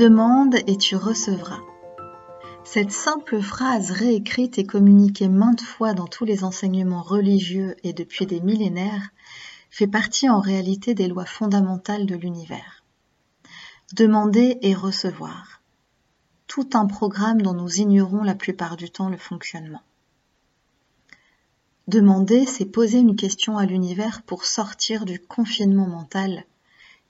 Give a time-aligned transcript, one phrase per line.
[0.00, 1.60] Demande et tu recevras.
[2.64, 8.24] Cette simple phrase réécrite et communiquée maintes fois dans tous les enseignements religieux et depuis
[8.24, 9.10] des millénaires
[9.68, 12.82] fait partie en réalité des lois fondamentales de l'univers.
[13.92, 15.60] Demander et recevoir.
[16.46, 19.82] Tout un programme dont nous ignorons la plupart du temps le fonctionnement.
[21.88, 26.44] Demander, c'est poser une question à l'univers pour sortir du confinement mental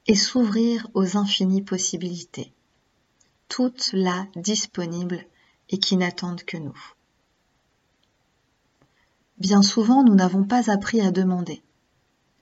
[0.09, 2.53] et s'ouvrir aux infinies possibilités,
[3.51, 5.27] toutes là disponibles
[5.69, 6.79] et qui n'attendent que nous.
[9.39, 11.63] Bien souvent, nous n'avons pas appris à demander.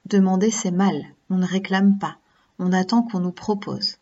[0.05, 2.19] Demander, c'est mal, on ne réclame pas,
[2.59, 3.97] on attend qu'on nous propose.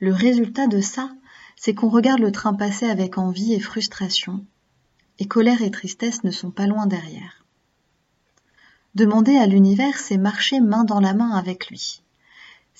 [0.00, 1.10] Le résultat de ça,
[1.54, 4.44] c'est qu'on regarde le train passer avec envie et frustration,
[5.18, 7.44] et colère et tristesse ne sont pas loin derrière.
[8.94, 12.02] Demander à l'univers, c'est marcher main dans la main avec lui.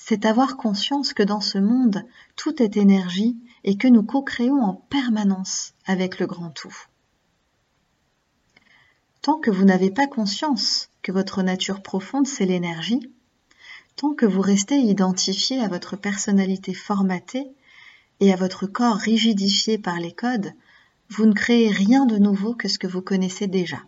[0.09, 2.05] C'est avoir conscience que dans ce monde,
[2.37, 6.73] tout est énergie et que nous co-créons en permanence avec le grand tout.
[9.21, 13.11] Tant que vous n'avez pas conscience que votre nature profonde, c'est l'énergie,
[13.97, 17.51] tant que vous restez identifié à votre personnalité formatée
[18.21, 20.53] et à votre corps rigidifié par les codes,
[21.09, 23.81] vous ne créez rien de nouveau que ce que vous connaissez déjà.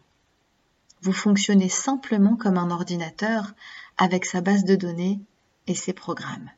[1.02, 3.54] Vous fonctionnez simplement comme un ordinateur
[3.98, 5.22] avec sa base de données
[5.76, 6.50] ses programmes.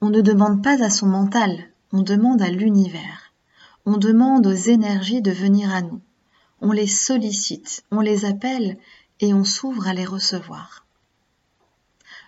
[0.00, 3.32] On ne demande pas à son mental, on demande à l'univers.
[3.86, 6.00] On demande aux énergies de venir à nous.
[6.60, 8.78] On les sollicite, on les appelle
[9.20, 10.86] et on s'ouvre à les recevoir.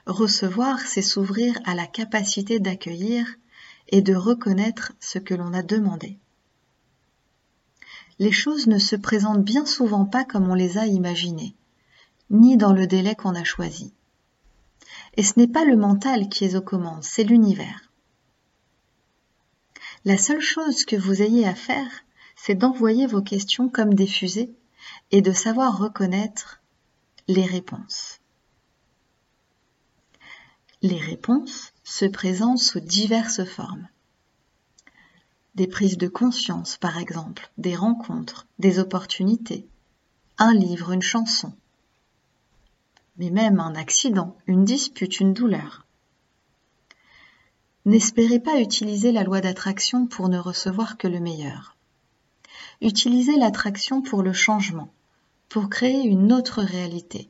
[0.07, 3.27] Recevoir, c'est s'ouvrir à la capacité d'accueillir
[3.89, 6.19] et de reconnaître ce que l'on a demandé.
[8.19, 11.55] Les choses ne se présentent bien souvent pas comme on les a imaginées,
[12.33, 13.93] ni dans le délai qu'on a choisi.
[15.17, 17.93] Et ce n'est pas le mental qui est aux commandes, c'est l'univers.
[20.05, 21.91] La seule chose que vous ayez à faire,
[22.35, 24.53] c'est d'envoyer vos questions comme des fusées
[25.13, 26.61] et de savoir reconnaître
[27.29, 28.19] les réponses.
[30.81, 33.87] Les réponses se présentent sous diverses formes.
[35.55, 39.69] Des prises de conscience, par exemple, des rencontres, des opportunités,
[40.39, 41.53] un livre, une chanson,
[43.17, 45.87] mais même un accident, une dispute, une douleur.
[47.85, 51.77] N'espérez pas utiliser la loi d'attraction pour ne recevoir que le meilleur.
[52.81, 54.93] Utilisez l'attraction pour le changement,
[55.49, 57.29] pour créer une autre réalité,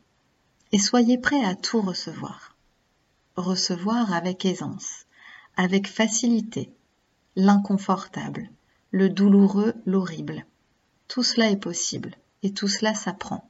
[0.72, 2.54] et soyez prêt à tout recevoir.
[3.36, 5.06] Recevoir avec aisance,
[5.56, 6.70] avec facilité,
[7.34, 8.50] l'inconfortable,
[8.90, 10.44] le douloureux, l'horrible.
[11.08, 13.48] Tout cela est possible, et tout cela s'apprend.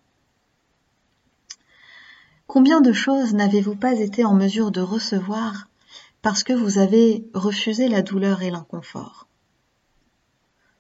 [2.46, 5.68] Combien de choses n'avez-vous pas été en mesure de recevoir
[6.20, 9.26] parce que vous avez refusé la douleur et l'inconfort?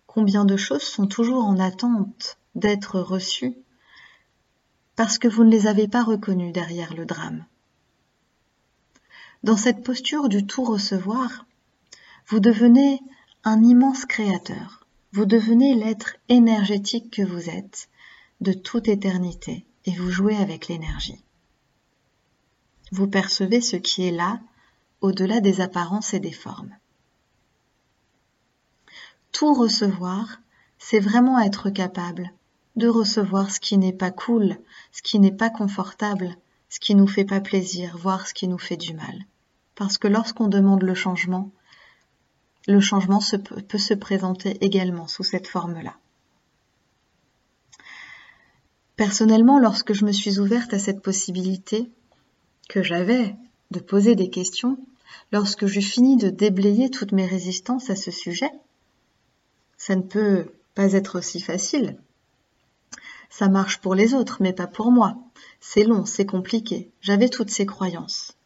[0.06, 3.56] Combien de choses sont toujours en attente d'être reçues
[4.96, 7.46] parce que vous ne les avez pas reconnues derrière le drame?
[9.42, 11.46] Dans cette posture du tout recevoir,
[12.28, 13.00] vous devenez
[13.44, 14.86] un immense créateur.
[15.12, 17.88] Vous devenez l'être énergétique que vous êtes
[18.40, 21.24] de toute éternité et vous jouez avec l'énergie
[22.92, 24.38] vous percevez ce qui est là,
[25.00, 26.76] au-delà des apparences et des formes.
[29.32, 30.40] Tout recevoir,
[30.78, 32.30] c'est vraiment être capable
[32.76, 34.58] de recevoir ce qui n'est pas cool,
[34.92, 36.36] ce qui n'est pas confortable,
[36.68, 39.24] ce qui nous fait pas plaisir, voire ce qui nous fait du mal.
[39.74, 41.50] Parce que lorsqu'on demande le changement,
[42.68, 43.20] le changement
[43.68, 45.96] peut se présenter également sous cette forme-là.
[48.96, 51.90] Personnellement, lorsque je me suis ouverte à cette possibilité,
[52.72, 53.36] que j'avais
[53.70, 54.78] de poser des questions
[55.30, 58.50] lorsque j'eus fini de déblayer toutes mes résistances à ce sujet.
[59.76, 61.98] Ça ne peut pas être aussi facile.
[63.28, 65.18] Ça marche pour les autres, mais pas pour moi.
[65.60, 66.90] C'est long, c'est compliqué.
[67.02, 68.38] J'avais toutes ces croyances.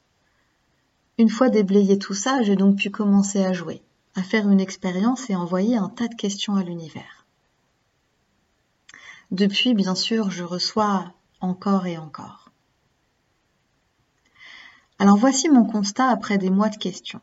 [1.19, 3.81] Une fois déblayé tout ça, j'ai donc pu commencer à jouer,
[4.17, 7.27] à faire une expérience et envoyer un tas de questions à l'univers.
[9.31, 12.46] Depuis, bien sûr, je reçois encore et encore.
[14.99, 17.21] Alors voici mon constat après des mois de questions.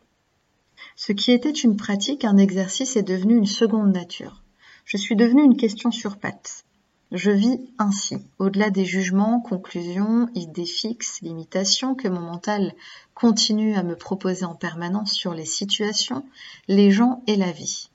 [0.96, 4.44] Ce qui était une pratique, un exercice est devenu une seconde nature.
[4.86, 6.66] Je suis devenue une question sur pattes.
[7.12, 12.74] Je vis ainsi, au-delà des jugements, conclusions, idées fixes, limitations que mon mental
[13.16, 16.26] continue à me proposer en permanence sur les situations,
[16.68, 17.90] les gens et la vie.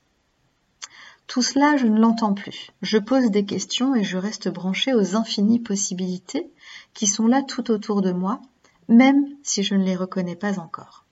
[1.29, 2.71] Tout cela, je ne l'entends plus.
[2.81, 6.51] Je pose des questions et je reste branchée aux infinies possibilités
[6.95, 8.41] qui sont là tout autour de moi
[8.89, 11.05] même si je ne les reconnais pas encore.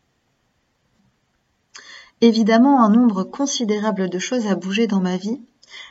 [2.23, 5.41] Évidemment, un nombre considérable de choses a bougé dans ma vie,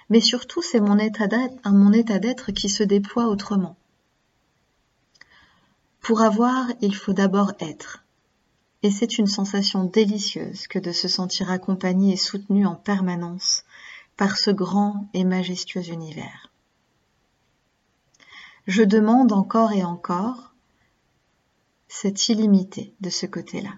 [0.10, 3.76] mais surtout c'est mon état d'être qui se déploie autrement.
[6.02, 8.04] Pour avoir, il faut d'abord être.
[8.84, 13.64] Et c'est une sensation délicieuse que de se sentir accompagné et soutenu en permanence
[14.18, 16.52] par ce grand et majestueux univers.
[18.68, 20.55] Je demande encore et encore
[21.98, 23.74] cette illimité de ce côté-là.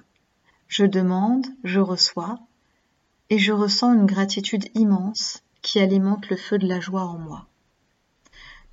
[0.67, 2.39] Je demande, je reçois,
[3.29, 7.47] et je ressens une gratitude immense qui alimente le feu de la joie en moi.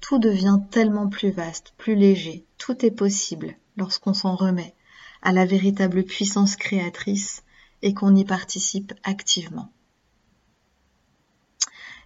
[0.00, 4.74] Tout devient tellement plus vaste, plus léger, tout est possible lorsqu'on s'en remet
[5.20, 7.42] à la véritable puissance créatrice
[7.82, 9.70] et qu'on y participe activement.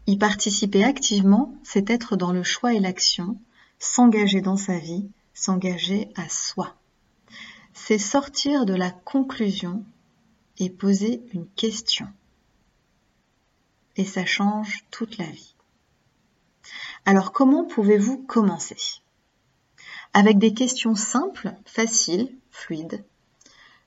[0.08, 3.38] Y participer activement, c'est être dans le choix et l'action,
[3.78, 6.74] s'engager dans sa vie, s'engager à soi
[7.78, 9.84] c'est sortir de la conclusion
[10.58, 12.08] et poser une question.
[13.96, 15.54] Et ça change toute la vie.
[17.06, 19.00] Alors comment pouvez-vous commencer?
[20.12, 23.04] Avec des questions simples, faciles, fluides,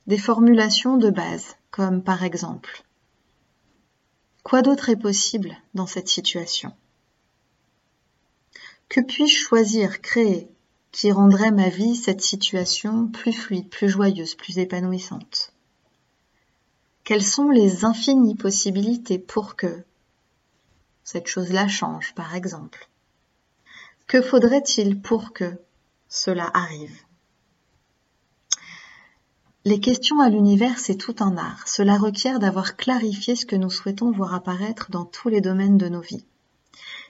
[0.07, 2.83] des formulations de base, comme par exemple
[4.43, 6.73] Quoi d'autre est possible dans cette situation?
[8.89, 10.49] Que puis-je choisir, créer,
[10.91, 15.53] qui rendrait ma vie, cette situation, plus fluide, plus joyeuse, plus épanouissante
[17.03, 19.83] Quelles sont les infinies possibilités pour que
[21.03, 22.89] cette chose-là change, par exemple?
[24.07, 25.59] Que faudrait-il pour que
[26.09, 26.97] cela arrive?
[29.63, 31.67] Les questions à l'univers, c'est tout un art.
[31.67, 35.87] Cela requiert d'avoir clarifié ce que nous souhaitons voir apparaître dans tous les domaines de
[35.87, 36.25] nos vies.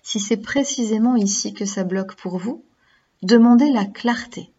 [0.03, 2.65] Si c'est précisément ici que ça bloque pour vous,
[3.23, 4.51] Demandez la clarté.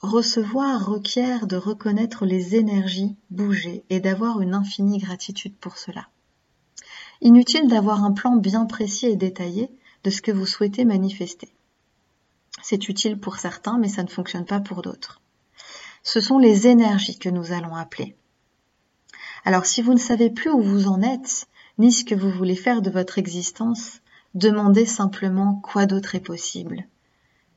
[0.00, 6.08] Recevoir requiert de reconnaître les énergies bouger et d'avoir une infinie gratitude pour cela.
[7.20, 9.70] Inutile d'avoir un plan bien précis et détaillé
[10.04, 11.52] de ce que vous souhaitez manifester.
[12.62, 15.20] C'est utile pour certains, mais ça ne fonctionne pas pour d'autres.
[16.02, 18.16] Ce sont les énergies que nous allons appeler.
[19.44, 22.56] Alors si vous ne savez plus où vous en êtes, ni ce que vous voulez
[22.56, 24.00] faire de votre existence,
[24.34, 26.86] Demandez simplement quoi d'autre est possible.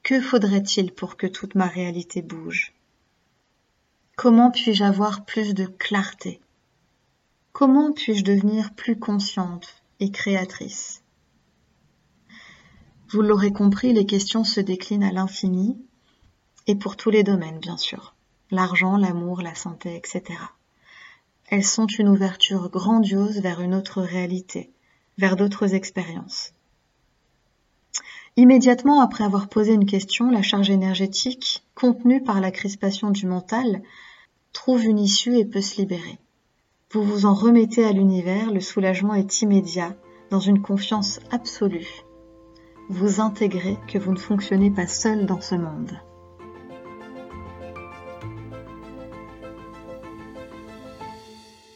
[0.02, 2.74] Que faudrait-il pour que toute ma réalité bouge?
[4.16, 6.42] Comment puis-je avoir plus de clarté?
[7.52, 11.04] Comment puis-je devenir plus consciente et créatrice?
[13.10, 15.78] Vous l'aurez compris, les questions se déclinent à l'infini
[16.66, 18.16] et pour tous les domaines, bien sûr.
[18.50, 20.24] L'argent, l'amour, la santé, etc.
[21.50, 24.72] Elles sont une ouverture grandiose vers une autre réalité,
[25.20, 26.53] vers d'autres expériences.
[28.36, 33.82] Immédiatement après avoir posé une question, la charge énergétique, contenue par la crispation du mental,
[34.54, 36.18] trouve une issue et peut se libérer.
[36.92, 39.96] Vous vous en remettez à l'univers, le soulagement est immédiat,
[40.30, 42.04] dans une confiance absolue.
[42.90, 46.00] Vous intégrez que vous ne fonctionnez pas seul dans ce monde.